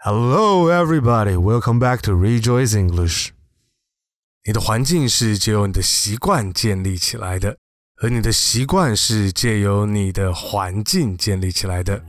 [0.00, 1.36] Hello, everybody.
[1.36, 3.30] Welcome back to Rejoice English.
[4.44, 7.56] 你的环境是借由你的习惯建立起来的，
[8.00, 12.00] 而你的习惯是借由你的环境建立起来的。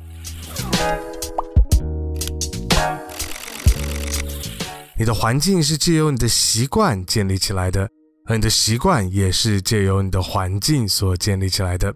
[4.95, 7.89] 你的环境是借由你的习惯建立起来的，
[8.27, 11.91] 而你的习惯也是借由你的环境所建立起来的。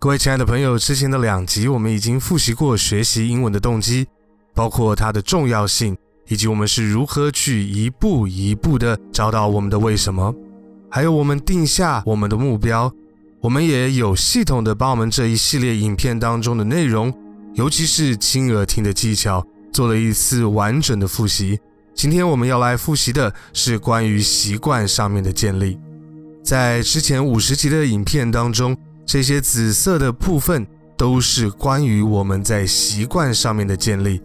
[0.00, 4.08] 各位亲爱的朋友，之前的两集我们已经复习过学习英文的动机。
[4.60, 5.96] 包括它的重要性，
[6.28, 10.34] 以及我们是如何去一步一步的找到我们的为什么，
[10.90, 12.92] 还有我们定下我们的目标。
[13.40, 17.10] 我们也有系统的把我们这一系列影片当中的内容，
[17.54, 19.42] 尤其是亲耳听的技巧，
[19.72, 21.58] 做了一次完整的复习。
[21.94, 25.78] 今天我们要来复习的是关于习惯上面的建立。
[26.44, 30.66] 在之前五十集的影片当中，这些紫色的部分
[30.98, 34.20] 都是关于我们在习惯上面的建立。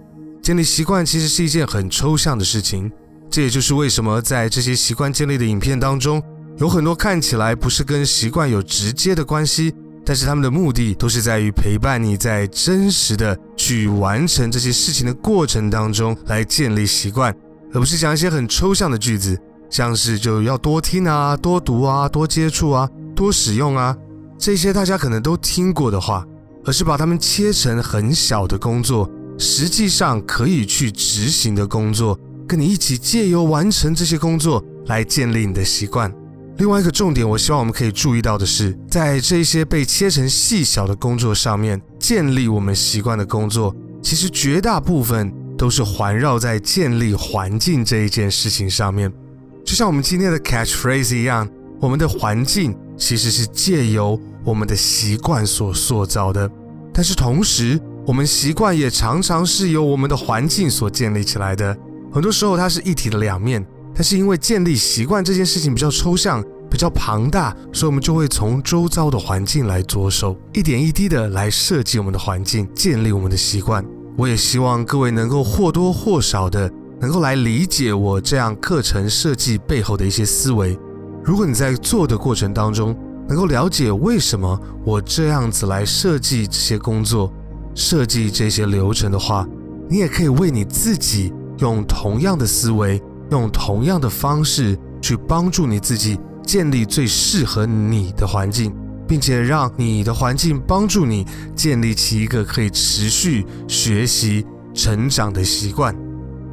[0.46, 2.92] 建立习惯其实是一件很抽象的事情，
[3.32, 6.22] 这也就是为什么在这些习惯建立的影片当中，
[6.60, 9.74] 有很多看起来不是跟习惯有直接的关系，
[10.06, 17.36] 但是他们的目的都是在于陪伴你在真实的去完成这些事情的过程当中来建立习惯，
[17.74, 19.36] 而不是讲一些很抽象的句子，
[19.72, 23.98] 像是就要多听啊、多读啊、多接触啊、多使用啊，
[24.38, 26.24] 这些大家可能都听过的话，
[26.66, 29.10] 而是把它们切成很小的工作。
[29.38, 36.14] 实际上可以去执行的工作，跟你一起借由完成这些工作来建立你的习惯。
[36.58, 49.12] 另外一个重点，我希望我们可以注意到的是，在这些被切成细小的工作上面，建立我们习惯的工作，其实绝大部分都是环绕在建立环境这一件事情上面。
[49.66, 51.46] 就像我们今天的 catchphrase 一样，
[51.82, 56.50] 我们的环境其实是借由我们的习惯所塑造的，
[56.94, 61.76] 但是同时，我们习惯也常常是由我们的环境所建立起来的，
[62.12, 63.66] 很多时候它是一体的两面。
[63.96, 73.84] 但是因为建立习惯这件事情比较抽象、比较庞大，所以我们就会从周遭的环境来着手，一点一滴的来设计我们的环境，建立我们的习惯。
[74.18, 80.78] 我也希望各位能够或多或少的能够来理解我这样课程设计背后的一些思维。
[81.24, 82.96] 如果你在做的过程当中
[83.28, 87.34] 能够了解为什么我这样子来设计这些工作。
[87.76, 89.48] 设计这些流程的话，
[89.88, 93.00] 你也可以为你自己用同样的思维，
[93.30, 98.74] 用同样的方式去帮助你自己建立最适合你的环境，
[99.08, 105.96] 并且让你的环境帮助你建立起一个可以持续学习成长的习惯。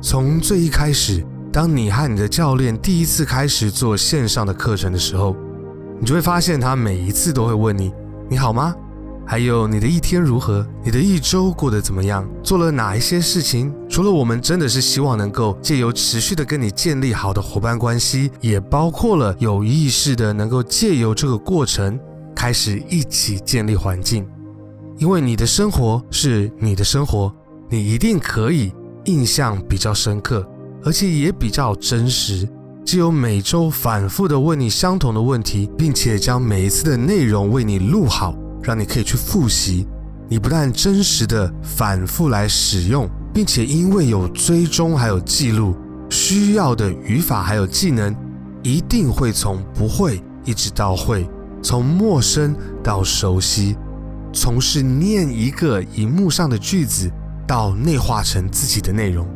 [0.02, 5.36] 从最一开始，当你和你的教练第一次开始做线上的课程的时候，
[6.00, 7.92] 你就会发现他每一次都会问你
[8.28, 8.74] ：“你好吗？”
[9.32, 10.62] 还有你的一天如何？
[10.84, 12.28] 你的一周过得怎么样？
[12.42, 13.72] 做了哪一些事情？
[13.88, 21.98] 除了我们真的是希望能够借由持续的跟你建立好的伙伴关系，也包括了有意识的能够借由这个过程
[22.36, 24.28] 开始一起建立环境。
[24.98, 27.34] 因为你的生活是你的生活，
[27.70, 28.70] 你一定可以
[29.06, 30.46] 印象比较深刻，
[30.84, 32.46] 而且也比较真实。
[32.84, 38.34] 只有每周反复的问你相同的问题，并且将每一次的内容为你录好。
[38.62, 39.86] 让你可以去复习，
[40.28, 45.74] 你不但真实的反复来使用，并且因为有追踪还有记录，
[46.08, 48.14] 需要的语法还有技能，
[48.62, 51.28] 一定会从不会一直到会，
[51.62, 53.76] 从陌生到熟悉，
[54.32, 57.10] 从是念一个荧幕上的句子
[57.46, 59.26] 到内化成自己的内容。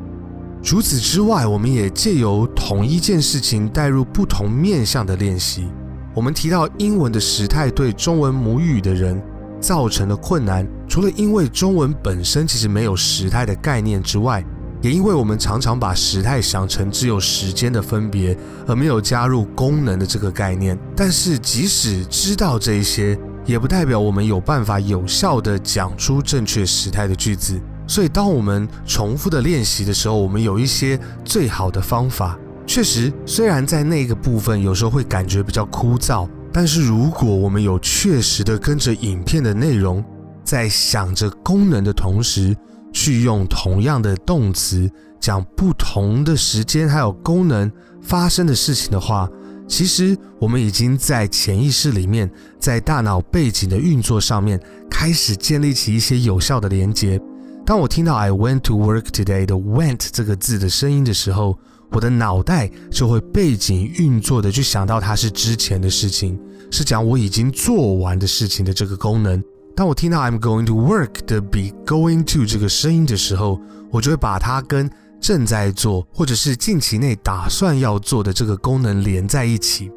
[0.62, 5.69] 除此之外，我们也借由同一件事情带入不同面向的练习。
[6.16, 9.22] 我们提到英文的时态对中文母语的人
[9.60, 14.43] 造成的困难，除了因为中文本身其实没有时态的概念之外，
[14.81, 18.34] 也因为我们常常把时态想成只有时间的分别，
[18.66, 20.78] 而没有加入功能的这个概念。
[20.97, 27.60] 但是即使知道这一些，也不代表我们有办法有效地讲出正确时态的句子。
[27.87, 32.39] 所以当我们重复的练习的时候，我们有一些最好的方法。
[32.66, 40.04] 确实，虽然在那个部分有时候会感觉比较枯燥，但是如果我们有确实的跟着影片的内容，
[40.45, 42.54] 在想着功能的同时，
[42.92, 44.91] 去用同样的动词
[45.21, 47.71] 讲不同的时间还有功能
[48.03, 49.28] 发生的事情的话，
[49.66, 54.60] 其实我们已经在潜意识里面，在大脑背景的运作上面
[54.91, 57.21] 开始建立起一些有效的连接。
[57.66, 61.59] 当我听到 I went to work today 的 went 这个字的声音的时候，
[61.91, 66.39] 我的脑袋就会背景运作的去想到它是之前的事情，
[66.71, 69.42] 是讲我已经做完的事情的这个功能。
[69.74, 73.60] 当我听到 I'm going to work 的比 going to 这个声音的时候，
[73.91, 74.89] 我就会把它跟
[75.21, 79.91] 正在做或者是近期内打算要做的这个功能连在一起。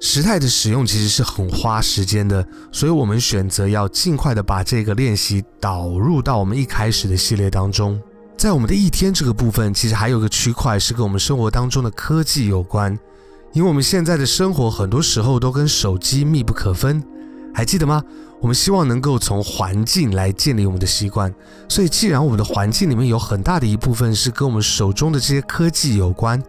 [0.00, 8.00] 时态的使用其实是很花时间的，所以我们选择要尽快的把这个练习导入到我们一开始的系列当中。
[8.36, 12.96] 在我们的一天这个部分，其实还有个区块是跟我们生活当中的科技有关，
[13.52, 17.02] 因为我们现在的生活很多时候都跟手机密不可分，
[17.52, 18.00] 还记得吗？
[18.40, 21.34] 我们希望能够从环境来建立我们的习惯，
[21.68, 26.40] 所以既然我们的环境里面有很大的一部分是跟我们手中的这些科技有关，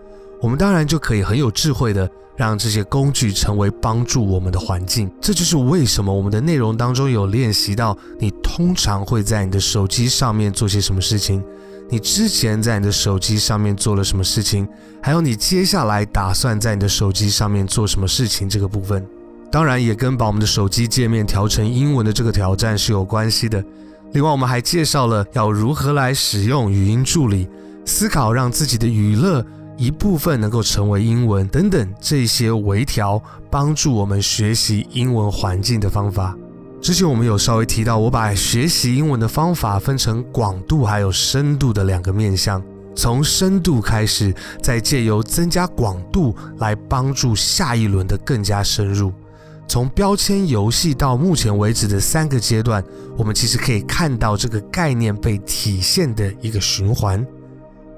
[0.42, 2.10] 我们当然就可以很有智慧的。
[2.38, 11.44] 让这些工具成为帮助我们的环境，这就是为什么我们的内容当中有练习到你通常会在你的手机上面做些什么事情，
[11.90, 14.66] 你之前在你的手机上面做了什么事情，
[15.04, 19.06] 还有你接下来打算在你的手机上面做什么事情这个部分，
[19.52, 23.62] 当然也跟把我们的手机界面调成英文的这个挑战是有关系的。
[24.14, 27.50] 另外，我们还介绍了要如何来使用语音助理，
[27.86, 29.46] 思考让自己的娱乐。
[29.80, 36.36] 一部分能够成为英文等等这些微调，帮助我们学习英文环境的方法。
[36.82, 42.62] 之前我们有稍微提到，我把学习英文的方法分成广度还有深度的两个面向。
[42.94, 49.14] 从深度开始，再借由增加广度来帮助下一轮的更加深入。
[49.66, 52.84] 从标签游戏到目前为止的三个阶段，
[53.18, 57.26] 我们其实可以看到这个概念被体现的一个循环。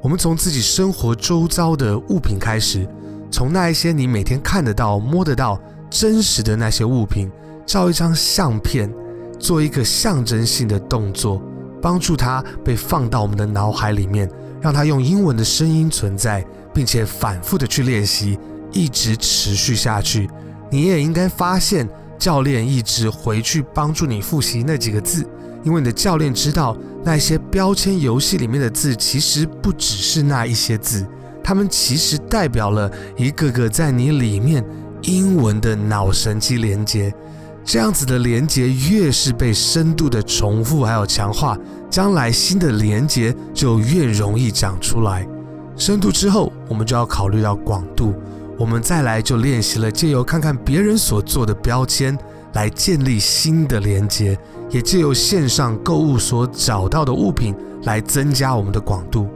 [0.01, 2.88] 我们从自己生活周遭的物品开始，
[3.30, 5.62] 从那一些你每天看得到、摸得到、
[5.92, 7.31] 真实的那些物品，
[7.68, 8.92] 照一张相片，
[9.38, 11.39] 做一个象征性的动作，
[11.80, 14.27] 帮助它被放到我们的脑海里面，
[14.59, 16.44] 让它用英文的声音存在，
[16.74, 18.39] 并且反复的去练习，
[18.71, 20.27] 一直持续下去。
[20.71, 21.88] 你也应该发现，
[22.18, 25.24] 教练一直回去帮助你复习那几个字。
[25.63, 31.06] 因为你的教练知道，那些标签游戏里面的字其实不只是那一些字，
[31.44, 34.66] 它们其实代表了一个个在你里面
[35.04, 37.13] 英文的脑神经连接。
[37.63, 41.56] 这样子的连接越是被深度的重复还有强化，
[41.90, 45.28] 将来新的连接就越容易长出来。
[45.75, 48.16] 深度之后，我们就要考虑到广度，
[48.58, 52.18] 我们再来就练习了，借由看看别人所做的标签。
[52.54, 54.38] 来建立新的连接，
[54.72, 59.28] 也借由线上购物所找到的物品来增加我们的广度。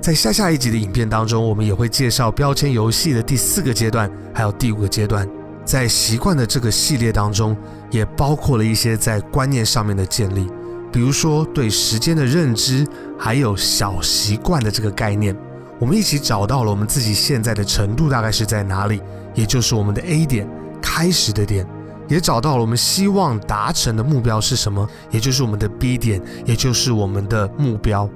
[0.00, 5.28] 在下下一集的影片当中，我们也会介绍标签游戏的第四个阶段，还有第五个阶段。
[5.64, 7.56] 在习惯的这个系列当中，
[7.90, 10.48] 也包括了一些在观念上面的建立，
[10.90, 12.86] 比如说对时间的认知，
[13.18, 15.36] 还有小习惯的这个概念。
[15.78, 19.00] 我们一起找到了我们自己现在的程度大概是在哪里，
[19.34, 20.48] 也就是我们的 A 点，
[20.82, 21.66] 开始的点。
[22.10, 28.10] 也找到了我们希望达成的目标是什么，也就是我们的 B 点，也就是我们的目标。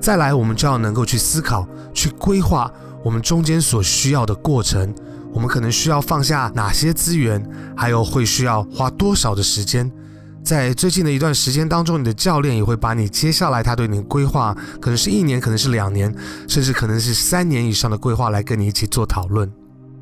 [0.00, 2.72] 再来，我们就要能够去思考、去规划
[3.04, 4.94] 我们中间所需要的过程。
[5.32, 7.44] 我们可能需要放下哪些资源，
[7.76, 9.90] 还有会需要花多少的时间。
[10.42, 16.12] 在最近的一段时间当中，你的教练也会把你接下来他对你的规划，可能是一年，可能是两年，
[16.48, 19.52] 甚至可能是三年以上的规划来跟你一起做讨论。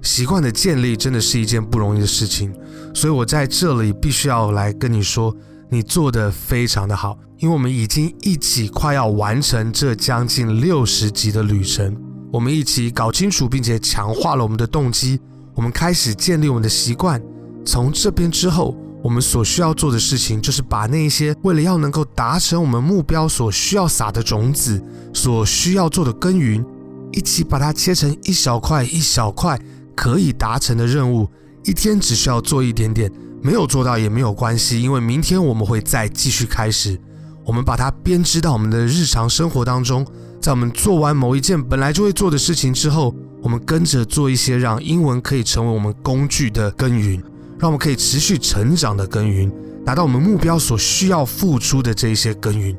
[0.02, 2.54] 习惯的建立真的是一件不容易的事情，
[2.94, 5.34] 所以我在这里必须要来跟你说，
[5.68, 11.96] 你做得非常的好，因为我们已经一起快要完成这将近六十集的旅程，
[12.32, 15.20] 我们一起搞清楚并且强化了我们的动机，
[15.54, 17.20] 我们开始建立我们的习惯。
[17.64, 24.82] 从这边之后，我们所需要做的事情就是把那一些为了要能够达成我们目标所需要撒的种子，
[25.12, 26.64] 所需要做的耕耘，
[27.12, 29.58] 一起把它切成一小块一小块。
[29.98, 31.28] 可以达成的任务，
[31.64, 33.10] 一天只需要做一点点，
[33.42, 36.96] 没有做到也没有关系，因为明天我们会再继续开始。
[37.44, 40.06] 我们把它编织到我们的日常生活当中，
[40.40, 43.12] 在我们做完某一件本来就会做的事情之后，
[43.42, 47.20] 我们跟着做一些让英文可以成为我们工具的耕耘，
[47.58, 49.50] 让我们可以持续成长的耕耘，
[49.84, 52.76] 达到我们目标所需要付出的这一些耕耘。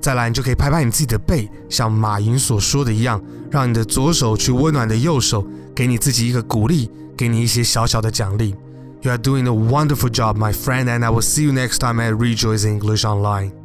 [0.00, 5.46] 再来，你就可以拍拍你自己的背，像马云所说的一样，让你的左手去温暖的右手，
[5.77, 8.55] 给你自己一个鼓励，给你一些小小的奖励。
[9.01, 12.15] You are doing a wonderful job, my friend, and I will see you next time at
[12.15, 13.56] Rejoice English Online.